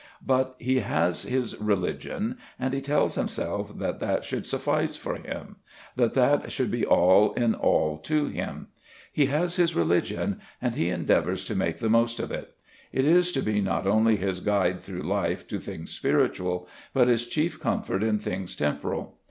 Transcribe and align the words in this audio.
But 0.25 0.55
he 0.57 0.77
has 0.79 1.21
his 1.25 1.55
religion, 1.61 2.39
and 2.57 2.73
he 2.73 2.81
tells 2.81 3.13
himself 3.13 3.77
that 3.77 3.99
that 3.99 4.25
should 4.25 4.47
suffice 4.47 4.97
for 4.97 5.13
him; 5.13 5.57
that 5.95 6.15
that 6.15 6.51
should 6.51 6.71
be 6.71 6.83
all 6.83 7.33
in 7.33 7.53
all 7.53 7.99
to 7.99 8.25
him. 8.25 8.69
He 9.13 9.27
has 9.27 9.57
his 9.57 9.75
religion, 9.75 10.41
and 10.59 10.73
he 10.73 10.89
endeavours 10.89 11.45
to 11.45 11.55
make 11.55 11.77
the 11.77 11.87
most 11.87 12.19
of 12.19 12.31
it. 12.31 12.55
It 12.91 13.05
is 13.05 13.31
to 13.33 13.43
be 13.43 13.61
not 13.61 13.85
only 13.85 14.15
his 14.15 14.39
guide 14.39 14.81
through 14.81 15.03
life 15.03 15.47
to 15.49 15.59
things 15.59 15.91
spiritual, 15.91 16.67
but 16.95 17.07
his 17.07 17.27
chief 17.27 17.59
comfort 17.59 18.01
in 18.01 18.17
things 18.17 18.55
temporal. 18.55 19.19